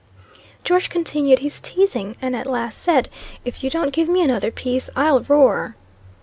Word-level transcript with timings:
George 0.63 0.89
continued 0.89 1.37
his 1.37 1.61
teasing; 1.61 2.17
and 2.19 2.35
at 2.35 2.47
last 2.47 2.79
said, 2.79 3.07
'If 3.45 3.63
you 3.63 3.69
don't 3.69 3.93
give 3.93 4.09
me 4.09 4.23
another 4.23 4.49
piece, 4.49 4.89
I'll 4.95 5.19
roar.' 5.19 5.75